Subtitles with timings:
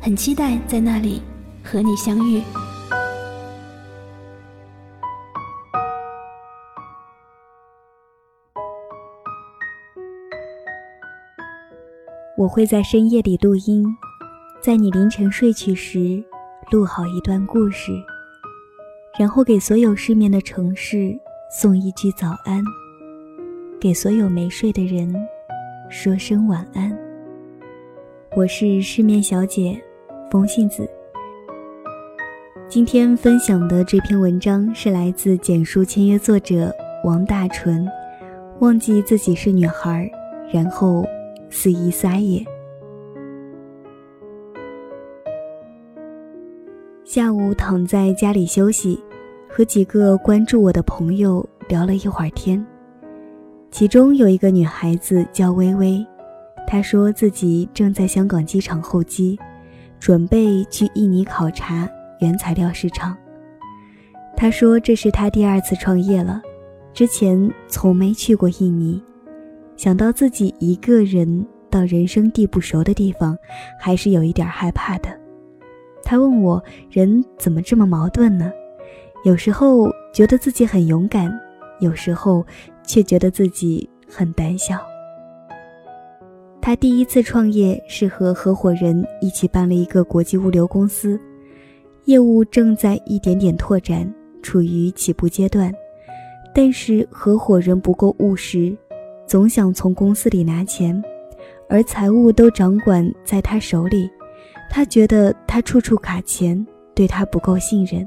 [0.00, 1.20] 很期待在那里
[1.62, 2.42] 和你相遇。
[12.36, 13.84] 我会在深夜里录音，
[14.62, 16.22] 在你凌晨睡去时
[16.70, 17.92] 录好一段故事，
[19.18, 21.18] 然后给所有失眠的城市
[21.50, 22.62] 送一句早安，
[23.80, 25.12] 给所有没睡的人
[25.90, 26.96] 说声晚安。
[28.36, 29.82] 我是失眠小姐
[30.30, 30.88] 风信子。
[32.68, 37.86] 今天分享的这篇文章是来自简书签约作者王大纯，
[38.60, 40.10] 忘记自己是女孩，
[40.52, 41.04] 然后。
[41.50, 42.44] 肆意撒野。
[47.06, 49.02] 下午躺在家里休息，
[49.48, 52.62] 和几个关注我的朋友聊了一会儿天。
[53.70, 56.06] 其中有一个女孩子叫微微，
[56.66, 59.38] 她说自己正在香港机场候机，
[59.98, 61.88] 准备去印尼考察
[62.20, 63.16] 原材料市场。
[64.36, 66.40] 他说这是他第二次创业了，
[66.92, 69.02] 之前从没去过印尼。
[69.76, 73.36] 想到自己一个人到人生地不熟的地方，
[73.80, 75.08] 还是有一点害怕的。
[76.02, 78.50] 他问我：“人怎么这么矛盾呢？
[79.24, 81.32] 有时候觉得自己很勇敢，
[81.80, 82.44] 有时候
[82.84, 84.78] 却觉得自己很胆小。”
[86.68, 91.18] 他第一次创业是和合伙人一起办了一个国际物流公司，
[92.04, 94.06] 业务正在一点点拓展，
[94.42, 95.72] 处于起步阶段，
[96.54, 98.76] 但是合伙人不够务实。
[99.26, 101.02] 总想从公司里拿钱，
[101.70, 104.06] 而财务都掌管在他手里，
[104.68, 108.06] 他觉得他处处卡钱，对他不够信任。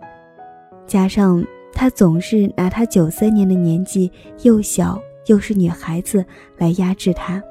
[0.86, 1.44] 加上
[1.74, 4.12] 他总是拿他九三年的年纪
[4.44, 6.24] 又小又是女孩子
[6.60, 7.42] 来压制他，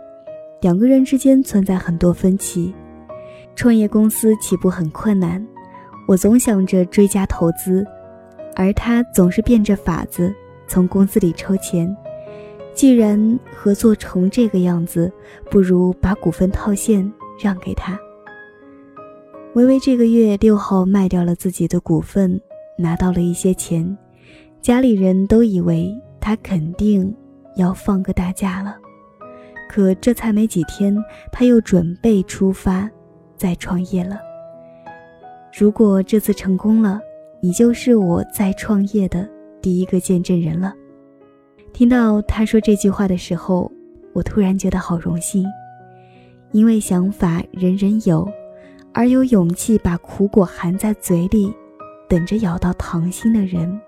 [0.60, 2.74] 两个人之间存在很多分歧。
[3.56, 5.44] 创业公司起步很困难，
[6.06, 7.84] 我总想着追加投资，
[8.54, 10.32] 而他总是变着法子
[10.66, 11.94] 从公司里抽钱。
[12.72, 15.12] 既然合作成这个样子，
[15.50, 17.10] 不如把股份套现
[17.42, 17.98] 让给他。
[19.54, 22.40] 微微这个月六号卖掉了自己的股份，
[22.78, 23.98] 拿到了一些钱，
[24.62, 27.14] 家里人都以为他肯定
[27.56, 28.76] 要放个大假了。
[29.70, 30.92] 可这才没几天，
[31.30, 32.90] 他又准备出发，
[33.36, 34.18] 再创业了。
[35.56, 37.00] 如果这次成功了，
[37.40, 39.28] 你就是我再创业的
[39.62, 40.74] 第一个见证人了。
[41.72, 43.70] 听到他说这句话的时候，
[44.12, 45.46] 我突然觉得好荣幸，
[46.50, 48.28] 因为想法人人有，
[48.92, 51.54] 而有勇气把苦果含在嘴里，
[52.08, 53.80] 等着咬到糖心的人，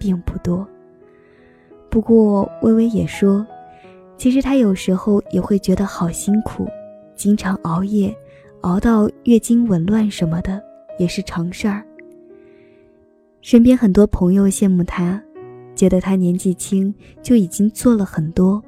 [0.00, 0.66] 并不多。
[1.88, 3.46] 不过微微也说，
[4.18, 6.68] 其实他有时候也会觉得好辛苦，
[7.14, 8.14] 经常熬夜，
[8.60, 10.62] 熬到月经紊乱什么的
[10.98, 11.82] 也是常事儿。
[13.40, 15.22] 身边很多朋友羡慕他。
[15.76, 16.92] 觉得他年纪轻
[17.22, 18.60] 就已经做了很多，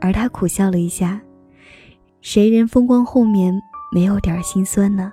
[0.00, 1.20] 而他苦笑了一下
[2.22, 3.52] ：“谁人风光后面
[3.92, 5.12] 没有点心酸呢？”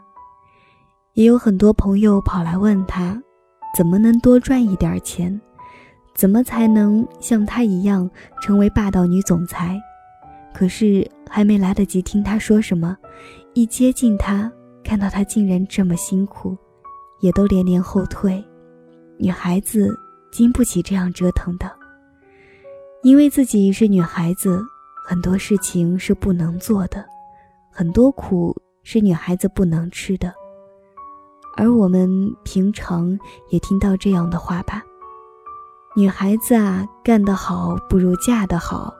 [1.13, 3.21] 也有很多朋友跑来问他，
[3.75, 5.37] 怎么能多赚一点钱，
[6.15, 8.09] 怎么才能像她一样
[8.41, 9.79] 成为霸道女总裁？
[10.53, 12.97] 可是还没来得及听她说什么，
[13.53, 14.51] 一接近他，
[14.83, 16.57] 看到他竟然这么辛苦，
[17.19, 18.43] 也都连连后退。
[19.17, 19.93] 女孩子。
[20.31, 21.71] 经不起这样折腾的，
[23.03, 24.61] 因为自己是女孩子，
[25.07, 27.05] 很多事情是不能做的，
[27.71, 30.33] 很多苦是女孩子不能吃的。
[31.55, 32.09] 而我们
[32.43, 33.17] 平常
[33.47, 34.83] 也听到这样的话吧
[35.97, 38.93] ：“女孩子啊，干得好不如嫁得好。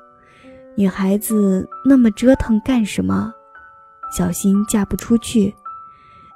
[0.78, 3.34] 女孩子那么折腾干什么？
[4.16, 5.54] 小心嫁不出去。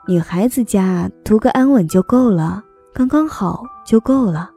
[0.06, 2.61] 女孩子家图个安稳就够了，
[2.94, 4.51] 刚刚好就够了。”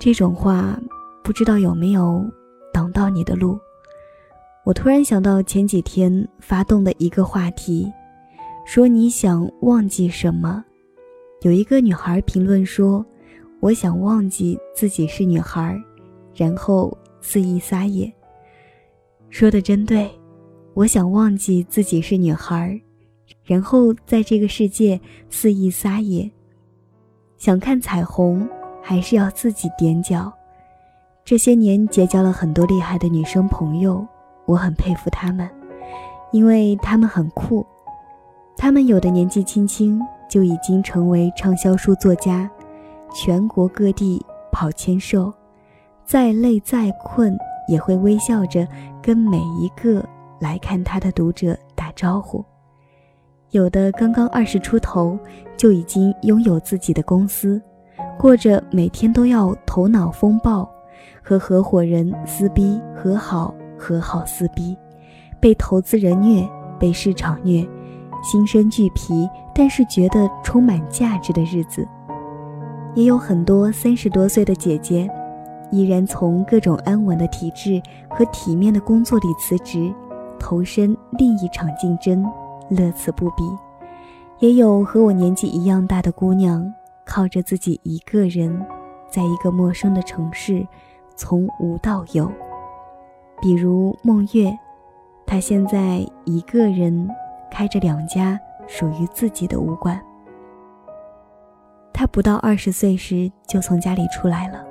[0.00, 0.80] 这种话，
[1.22, 2.24] 不知道有没有
[2.72, 3.58] 挡到你的路。
[4.64, 7.92] 我突然想到前几天发动的一个话题，
[8.64, 10.64] 说你想忘记什么？
[11.42, 13.04] 有一个女孩评论说
[13.62, 15.80] ：“我想忘记自己是女孩，
[16.34, 18.12] 然后肆意撒野。”
[19.30, 20.10] 说的真对，
[20.74, 22.82] 我想忘记自己是女孩，
[23.44, 25.00] 然后在这个世界
[25.30, 26.28] 肆意撒野。
[27.36, 28.48] 想看彩虹，
[28.82, 30.32] 还是要自己踮脚。
[31.24, 34.04] 这些年结交了很多厉害的女生朋友，
[34.44, 35.48] 我很佩服她们，
[36.32, 37.64] 因为她们很酷。
[38.56, 42.50] 她们有的年纪轻轻就已经成为畅销书作家，
[43.14, 45.32] 全国各地跑签售，
[46.04, 47.36] 再累再困
[47.68, 48.66] 也会微笑着
[49.02, 50.04] 跟每一个
[50.40, 52.44] 来看他的读者打招呼。
[53.50, 55.18] 有的刚刚二十出头，
[55.56, 57.60] 就已经拥有自己的公司，
[58.18, 60.66] 过着每天都要头脑风暴，
[61.22, 64.74] 和合伙人撕逼和好，和好撕逼，
[65.38, 66.48] 被投资人虐，
[66.78, 67.62] 被市场虐，
[68.22, 71.86] 心生俱疲，但是觉得充满价值的日子。
[72.94, 75.08] 也有很多三十多岁的姐姐，
[75.70, 79.92] 依然从各种安稳的体制和体面的工作里辞职，
[80.38, 82.24] 投身另一场竞争。
[82.68, 83.44] 乐此不疲，
[84.38, 86.72] 也有和我年纪一样大的姑娘，
[87.04, 88.64] 靠着自己一个人，
[89.10, 90.66] 在一个陌生的城市，
[91.14, 92.30] 从无到有。
[93.42, 94.56] 比如孟月，
[95.26, 97.06] 她现在一个人
[97.50, 100.00] 开着两家属于自己的武馆。
[101.92, 104.64] 他不到二十岁时就从家里出来了，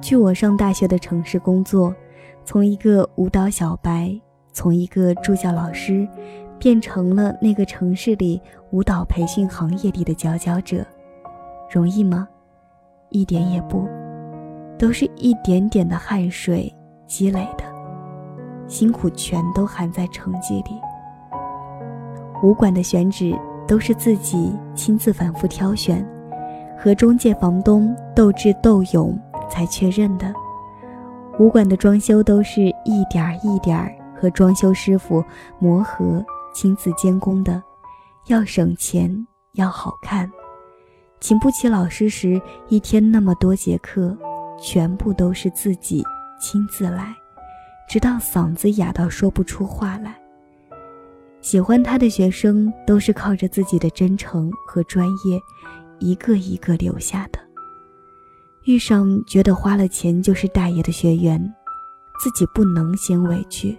[0.00, 1.94] 去我上大学的城市工作，
[2.44, 4.18] 从一个舞蹈小白，
[4.52, 6.08] 从一个助教老师。
[6.58, 10.82] 变成了那个城市里舞蹈培训行业里的佼佼者，
[11.70, 12.26] 容易吗？
[13.10, 13.86] 一点也不，
[14.78, 16.74] 都是一点点的汗水
[17.06, 17.64] 积累的，
[18.66, 20.70] 辛苦全都含在成绩里。
[22.42, 23.38] 武馆的选址
[23.68, 26.02] 都是自己亲自反复挑选，
[26.78, 29.18] 和中介房东斗智斗勇
[29.50, 30.32] 才确认的。
[31.38, 35.24] 武馆的装修都是一点儿一点儿和装修师傅
[35.58, 36.24] 磨合。
[36.54, 37.62] 亲自监工的，
[38.28, 39.26] 要省钱，
[39.56, 40.26] 要好看。
[41.20, 44.16] 请不起老师时，一天那么多节课，
[44.58, 46.02] 全部都是自己
[46.40, 47.14] 亲自来，
[47.86, 50.16] 直到嗓子哑到说不出话来。
[51.42, 55.38] 喜欢他的学生都是靠着自己的真诚和专业，
[55.98, 57.38] 一个一个留下的。
[58.64, 61.40] 遇上觉得花了钱就是大爷的学员，
[62.20, 63.78] 自己不能先委屈，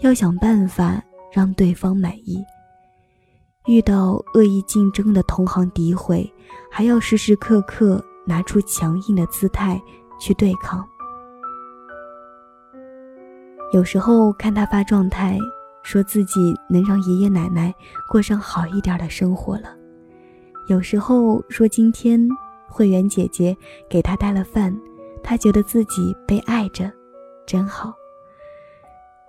[0.00, 1.02] 要想办法。
[1.30, 2.42] 让对方满意。
[3.66, 6.26] 遇到恶意竞争的同行诋毁，
[6.70, 9.78] 还要时时刻刻拿出强硬的姿态
[10.18, 10.82] 去对抗。
[13.74, 15.38] 有时候看他发状态，
[15.82, 17.74] 说自己能让爷爷奶奶
[18.10, 19.68] 过上好一点的生活了；
[20.68, 22.20] 有时候说今天
[22.68, 23.56] 会员姐姐
[23.88, 24.76] 给他带了饭，
[25.22, 26.90] 他觉得自己被爱着，
[27.46, 27.94] 真好。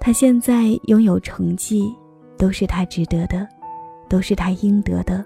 [0.02, 1.94] 他现在拥有成绩，
[2.38, 3.48] 都是他值得的，
[4.10, 5.24] 都是他应得的，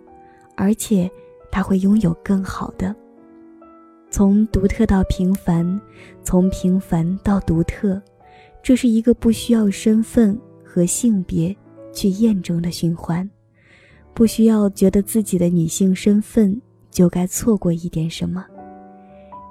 [0.56, 1.10] 而且
[1.52, 2.96] 他会拥有更好的。
[4.12, 5.82] 从独特到平凡，
[6.24, 8.00] 从平凡到独特，
[8.62, 11.56] 这是一个不需要身份和性别
[11.92, 13.28] 去验证的循环，
[14.14, 16.62] 不需要觉得自己的女性身份
[16.92, 18.46] 就该错过一点什么。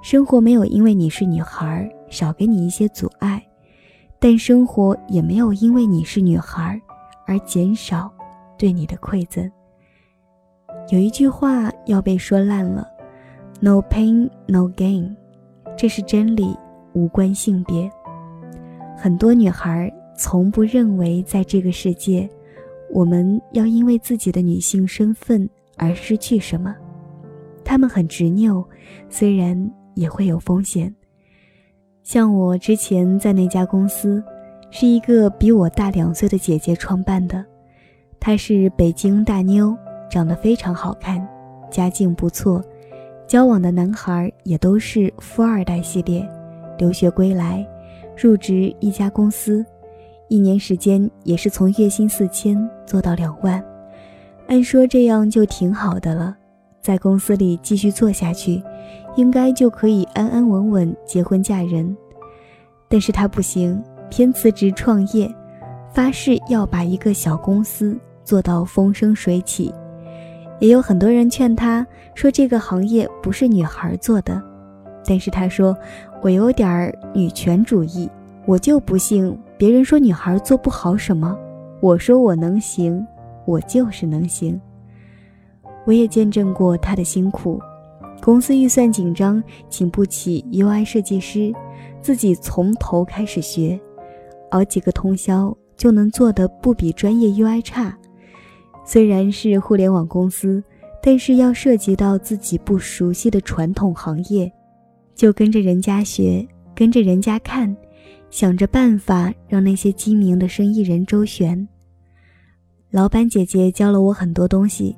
[0.01, 3.43] 生活没有因为你是女孩少给你一些阻碍。
[4.19, 6.81] 但生活也没有因为你是女孩
[7.27, 8.09] 而减少
[8.57, 9.51] 对你的馈赠。
[10.91, 12.87] 有一句话要被说烂了
[13.59, 15.13] ：“No pain, no gain。”
[15.77, 16.55] 这是真理，
[16.93, 17.91] 无关性别。
[18.97, 22.29] 很多女孩从不认为在这个世界，
[22.93, 26.75] 我们要因为自己的女性身份而失去什么。
[27.65, 28.63] 她们很执拗，
[29.09, 30.93] 虽然也会有风险。
[32.03, 34.23] 像我之前在那家公司，
[34.69, 37.43] 是一个比我大两岁的姐姐创办的。
[38.19, 39.75] 她是北京大妞，
[40.07, 41.27] 长得非常好看，
[41.71, 42.63] 家境不错，
[43.25, 46.23] 交往的男孩也都是富二代系列，
[46.77, 47.67] 留学归来，
[48.15, 49.65] 入职一家公司，
[50.33, 53.63] 一年时间也是从月薪四千做到两万。
[54.47, 56.35] 按说这样就挺好的了，
[56.81, 58.59] 在公司里继续做下去。
[59.15, 61.95] 应该就可以安安稳稳结婚嫁人，
[62.89, 65.31] 但是他不行，偏辞职创业，
[65.93, 69.71] 发誓要把一个小公司做到风生水起。
[70.57, 71.85] 也有很多人劝他
[72.15, 74.41] 说这个行业不是女孩做的，
[75.05, 75.77] 但是他说
[76.23, 78.09] 我有点女权主义，
[78.47, 81.39] 我就不信别人说女孩做不好什么，
[81.79, 83.01] 我说我能行，
[83.45, 84.59] 我就是能行。
[85.85, 87.61] 我也见证过她的辛苦。
[88.21, 91.53] 公司预算紧张，请不起 UI 设计师，
[92.01, 93.79] 自己从头开始学，
[94.51, 97.97] 熬几个通宵就能做的不比专业 UI 差。
[98.83, 100.61] 虽然是互联网公司，
[101.01, 104.51] 但是要涉及到自己不熟悉的传统行业，
[105.15, 107.73] 就跟着人家学，跟着人家看，
[108.33, 111.67] 想着办法让那些精明的生意人周旋。
[112.89, 114.97] 老板姐姐教了我很多东西，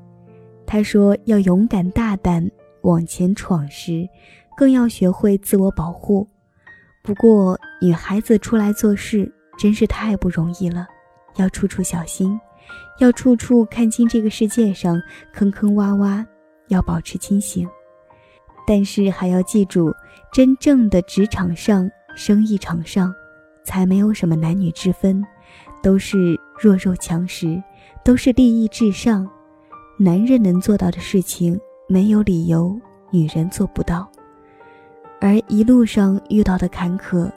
[0.65, 2.49] 她说要勇敢大胆
[2.83, 4.07] 往前闯时，
[4.55, 6.25] 更要学会自我保护。
[7.03, 10.87] 不过女孩子出来做事真是太不容易了，
[11.35, 12.39] 要处处小心。
[12.99, 14.97] 要处处看清这个世界上
[15.33, 16.25] 坑坑洼洼，
[16.69, 17.67] 要保持清醒。
[18.65, 19.93] 但是还要记住，
[20.31, 23.13] 真正的职场上、生意场上，
[23.65, 25.21] 才没有什么男女之分，
[25.81, 27.61] 都是弱肉强食，
[28.03, 29.29] 都是利益至上。
[29.97, 32.79] 男人能做到的事情，没有理由
[33.11, 34.09] 女人做不到。
[35.19, 37.29] 而一路上遇到的坎坷，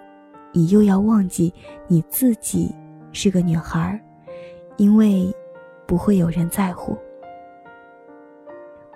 [0.53, 1.53] 你又要忘记
[1.89, 2.73] 你自己
[3.13, 4.01] 是个女孩。
[4.77, 5.35] 因为
[5.87, 6.97] 不会有人在乎。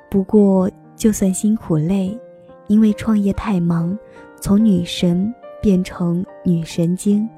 [0.08, 2.16] 不过，就算辛苦累，
[2.68, 3.98] 因为创业太忙，
[4.40, 7.28] 从女神变成女神经。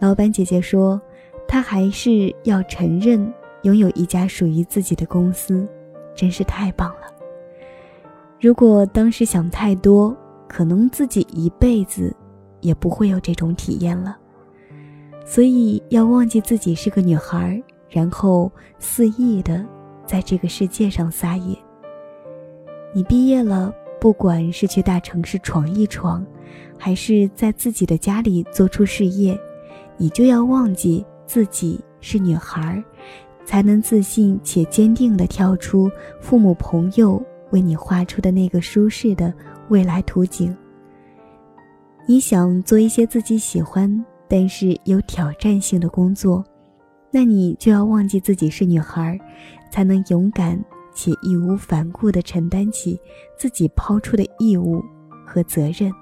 [0.00, 1.00] 老板姐姐说，
[1.46, 5.68] 她还是要承认拥有一家属于自己的公司，
[6.14, 7.02] 真是太棒了。
[8.40, 10.16] 如果当时想太多，
[10.48, 12.14] 可能自己一辈子
[12.60, 14.18] 也不会有这种体验了。
[15.24, 18.50] 所以要忘记自己是个女孩，然后
[18.80, 19.64] 肆意的
[20.04, 21.56] 在这个世界上撒野。
[22.92, 26.26] 你毕业了，不管是去大城市闯一闯，
[26.76, 29.38] 还是在自己的家里做出事业，
[29.96, 32.82] 你就要忘记自己是女孩，
[33.44, 35.88] 才能自信且坚定的跳出
[36.20, 39.32] 父母朋友为你画出的那个舒适的
[39.68, 40.52] 未来图景。
[42.08, 44.04] 你想做一些自己喜欢。
[44.28, 46.42] 但是有挑战性的工作，
[47.10, 49.20] 那你就要忘记自己是女孩，
[49.70, 50.58] 才能勇敢
[50.94, 53.00] 且义无反顾地承担起
[53.36, 54.82] 自己抛出的义务
[55.26, 55.92] 和责任。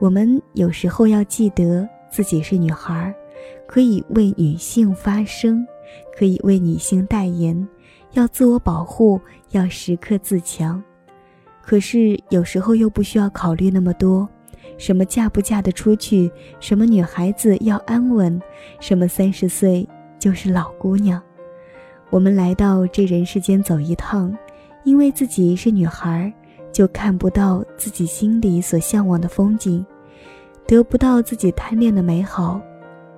[0.00, 3.14] 我们有时候要记得自己是女孩，
[3.66, 5.66] 可以为女性发声，
[6.16, 7.68] 可以为女性代言，
[8.12, 9.20] 要自我保护，
[9.50, 10.82] 要时刻自强。
[11.62, 14.28] 可是有时候又不需要考虑那么多。
[14.76, 16.30] 什么嫁不嫁得出去？
[16.60, 18.40] 什么女孩子要安稳？
[18.78, 19.86] 什么三十岁
[20.20, 21.20] 就是老姑娘？
[22.10, 24.36] 我们来到这人世间走一趟，
[24.84, 26.32] 因为自己是女孩，
[26.72, 29.84] 就看不到自己心里所向往的风景，
[30.66, 32.60] 得不到自己贪恋的美好，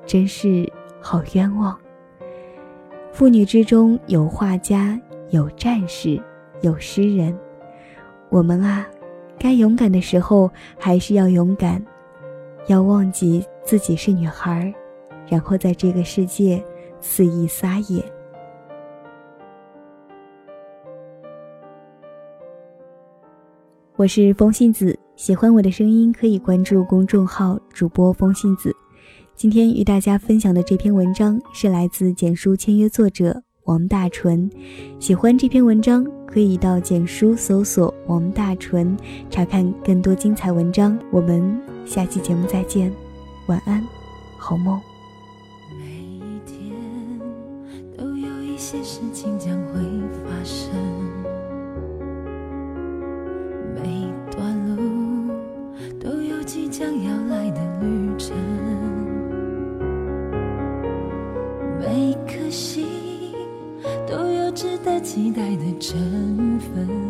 [0.04, 0.70] 真是
[1.00, 1.76] 好冤枉。
[3.12, 6.20] 妇女之中有画家，有战士，
[6.60, 7.36] 有诗人，
[8.28, 8.86] 我们啊。
[9.42, 11.82] 该勇敢的时候还是要勇敢，
[12.66, 14.70] 要忘记自己是女孩，
[15.26, 16.62] 然后在这个世界
[17.00, 18.04] 肆意撒野。
[24.00, 28.74] 我是风信子，喜欢我的声音可以关注公众号主播风信子。
[29.36, 33.42] 今天与大家分享的这篇文章是来自简书签约作者。
[33.64, 34.50] 王大纯，
[34.98, 38.96] 喜欢这篇文章，可以到简书搜索“王大纯”，
[39.28, 40.98] 查看更多精彩文章。
[41.12, 42.90] 我们下期节目再见，
[43.48, 43.86] 晚安，
[44.38, 44.80] 好梦。
[45.78, 46.74] 每一天
[47.98, 49.00] 都有一些事
[65.12, 65.98] 期待的成
[66.60, 67.09] 分，